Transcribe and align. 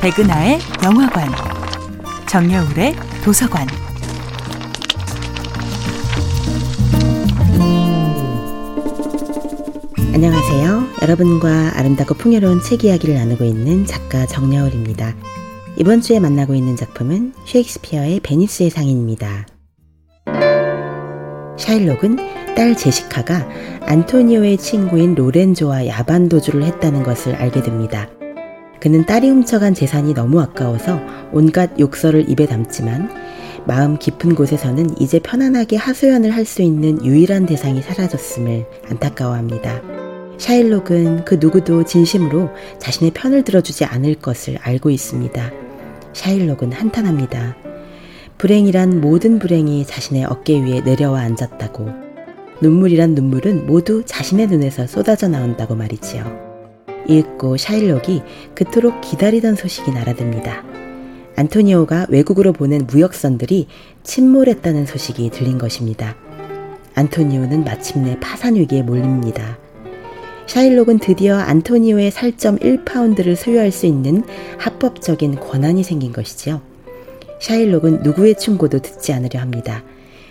백은하의 0.00 0.58
영화관, 0.82 1.28
정여울의 2.26 2.94
도서관. 3.22 3.66
안녕하세요. 10.14 10.84
여러분과 11.02 11.72
아름답고 11.74 12.14
풍요로운 12.14 12.62
책 12.62 12.84
이야기를 12.84 13.14
나누고 13.14 13.44
있는 13.44 13.84
작가 13.84 14.24
정여울입니다. 14.24 15.14
이번 15.76 16.00
주에 16.00 16.18
만나고 16.18 16.54
있는 16.54 16.76
작품은 16.76 17.34
셰익스피어의 17.44 18.20
베니스의 18.20 18.70
상인입니다. 18.70 19.46
샤일록은 21.58 22.54
딸 22.54 22.74
제시카가 22.74 23.46
안토니오의 23.82 24.56
친구인 24.56 25.14
로렌조와 25.14 25.88
야반 25.88 26.30
도주를 26.30 26.62
했다는 26.62 27.02
것을 27.02 27.34
알게 27.34 27.60
됩니다. 27.62 28.08
그는 28.80 29.04
딸이 29.04 29.28
훔쳐간 29.28 29.74
재산이 29.74 30.14
너무 30.14 30.40
아까워서 30.40 31.00
온갖 31.32 31.78
욕설을 31.78 32.30
입에 32.30 32.46
담지만 32.46 33.10
마음 33.66 33.98
깊은 33.98 34.34
곳에서는 34.34 34.98
이제 34.98 35.18
편안하게 35.18 35.76
하소연을 35.76 36.30
할 36.30 36.46
수 36.46 36.62
있는 36.62 37.04
유일한 37.04 37.46
대상이 37.46 37.82
사라졌음을 37.82 38.66
안타까워합니다. 38.88 39.82
샤일록은 40.38 41.26
그 41.26 41.36
누구도 41.38 41.84
진심으로 41.84 42.48
자신의 42.78 43.12
편을 43.12 43.44
들어주지 43.44 43.84
않을 43.84 44.14
것을 44.16 44.56
알고 44.62 44.88
있습니다. 44.88 45.50
샤일록은 46.14 46.72
한탄합니다. 46.72 47.56
불행이란 48.38 49.02
모든 49.02 49.38
불행이 49.38 49.84
자신의 49.84 50.24
어깨 50.24 50.58
위에 50.58 50.80
내려와 50.80 51.20
앉았다고. 51.20 51.88
눈물이란 52.62 53.14
눈물은 53.14 53.66
모두 53.66 54.02
자신의 54.06 54.46
눈에서 54.46 54.86
쏟아져 54.86 55.28
나온다고 55.28 55.74
말이지요. 55.74 56.49
읽고 57.08 57.56
샤일록이 57.56 58.22
그토록 58.54 59.00
기다리던 59.00 59.56
소식이 59.56 59.90
날아듭니다. 59.90 60.64
안토니오가 61.36 62.06
외국으로 62.08 62.52
보낸 62.52 62.86
무역선들이 62.86 63.66
침몰했다는 64.02 64.86
소식이 64.86 65.30
들린 65.30 65.58
것입니다. 65.58 66.16
안토니오는 66.94 67.64
마침내 67.64 68.18
파산 68.20 68.56
위기에 68.56 68.82
몰립니다. 68.82 69.58
샤일록은 70.46 70.98
드디어 70.98 71.36
안토니오의 71.36 72.10
살점 72.10 72.58
1파운드를 72.58 73.36
소유할 73.36 73.70
수 73.70 73.86
있는 73.86 74.22
합법적인 74.58 75.36
권한이 75.36 75.82
생긴 75.84 76.12
것이지요. 76.12 76.60
샤일록은 77.38 78.02
누구의 78.02 78.36
충고도 78.36 78.80
듣지 78.80 79.12
않으려 79.12 79.40
합니다. 79.40 79.82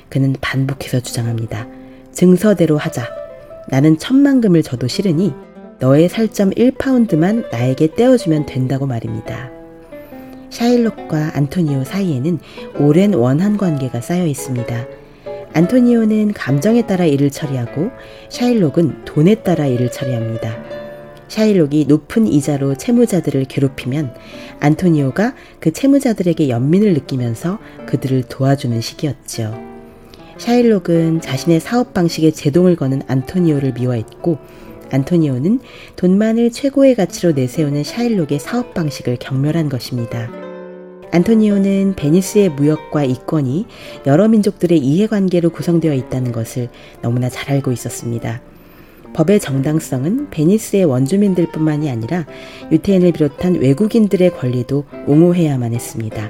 그는 0.09 0.35
반복해서 0.41 0.99
주장합니다. 0.99 1.67
증서대로 2.11 2.77
하자. 2.77 3.07
나는 3.69 3.97
천만금을 3.97 4.61
줘도 4.61 4.87
싫으니 4.87 5.33
너의 5.79 6.09
살점 6.09 6.49
1파운드만 6.51 7.49
나에게 7.51 7.95
떼어주면 7.95 8.45
된다고 8.45 8.85
말입니다. 8.85 9.49
샤일록과 10.49 11.31
안토니오 11.35 11.85
사이에는 11.85 12.39
오랜 12.79 13.13
원한 13.13 13.55
관계가 13.55 14.01
쌓여 14.01 14.25
있습니다. 14.25 14.87
안토니오는 15.53 16.33
감정에 16.33 16.85
따라 16.85 17.05
일을 17.05 17.29
처리하고 17.29 17.91
샤일록은 18.27 19.05
돈에 19.05 19.35
따라 19.35 19.67
일을 19.67 19.89
처리합니다. 19.89 20.57
샤일록이 21.29 21.85
높은 21.85 22.27
이자로 22.27 22.75
채무자들을 22.75 23.45
괴롭히면 23.45 24.15
안토니오가 24.59 25.35
그 25.59 25.71
채무자들에게 25.71 26.49
연민을 26.49 26.93
느끼면서 26.93 27.59
그들을 27.85 28.23
도와주는 28.23 28.81
시기였죠. 28.81 29.57
샤일록은 30.37 31.21
자신의 31.21 31.59
사업 31.61 31.93
방식에 31.93 32.31
제동을 32.31 32.75
거는 32.75 33.03
안토니오를 33.07 33.73
미워했고 33.73 34.39
안토니오는 34.91 35.59
돈만을 35.95 36.51
최고의 36.51 36.95
가치로 36.95 37.33
내세우는 37.33 37.83
샤일록의 37.83 38.39
사업 38.39 38.73
방식을 38.73 39.17
경멸한 39.19 39.69
것입니다. 39.69 40.29
안토니오는 41.11 41.95
베니스의 41.95 42.49
무역과 42.49 43.03
이권이 43.03 43.65
여러 44.05 44.27
민족들의 44.27 44.77
이해관계로 44.77 45.49
구성되어 45.49 45.93
있다는 45.93 46.31
것을 46.31 46.69
너무나 47.01 47.29
잘 47.29 47.51
알고 47.51 47.71
있었습니다. 47.71 48.41
법의 49.13 49.39
정당성은 49.39 50.29
베니스의 50.29 50.85
원주민들 50.85 51.47
뿐만이 51.51 51.89
아니라 51.89 52.27
유태인을 52.71 53.11
비롯한 53.13 53.55
외국인들의 53.55 54.31
권리도 54.31 54.85
옹호해야만 55.07 55.73
했습니다. 55.73 56.29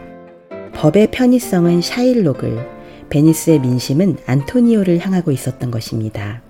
법의 0.74 1.12
편의성은 1.12 1.81
샤일록을, 1.81 2.66
베니스의 3.09 3.59
민심은 3.59 4.18
안토니오를 4.25 5.00
향하고 5.00 5.31
있었던 5.31 5.72
것입니다. 5.72 6.42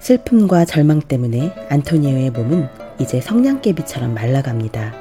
슬픔과 0.00 0.64
절망 0.64 1.00
때문에 1.00 1.52
안토니오의 1.68 2.30
몸은 2.30 2.68
이제 2.98 3.20
성냥개비처럼 3.20 4.14
말라갑니다. 4.14 4.94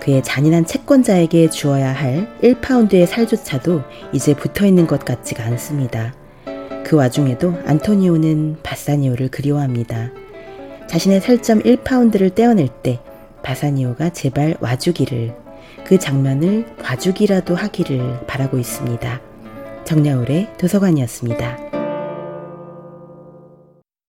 그의 0.00 0.22
잔인한 0.22 0.66
채권자에게 0.66 1.50
주어야 1.50 1.92
할 1.92 2.28
1파운드의 2.42 3.06
살조차도 3.06 3.82
이제 4.12 4.34
붙어 4.34 4.66
있는 4.66 4.86
것 4.86 5.04
같지가 5.04 5.44
않습니다. 5.44 6.14
그 6.84 6.96
와중에도 6.96 7.54
안토니오는 7.64 8.58
바사니오를 8.62 9.28
그리워합니다. 9.28 10.10
자신의 10.86 11.20
살점 11.20 11.62
1파운드를 11.62 12.34
떼어낼 12.34 12.68
때 12.82 13.00
바사니오가 13.42 14.10
제발 14.10 14.56
와주기를, 14.60 15.34
그 15.84 15.98
장면을 15.98 16.66
봐주기라도 16.82 17.54
하기를 17.54 18.26
바라고 18.26 18.58
있습니다. 18.58 19.20
정야울의 19.84 20.48
도서관이었습니다. 20.58 21.63